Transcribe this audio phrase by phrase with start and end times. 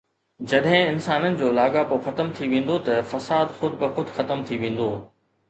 [0.51, 4.91] جڏهن انسانن جو لاڳاپو ختم ٿي ويندو ته فساد خود بخود ختم ٿي ويندو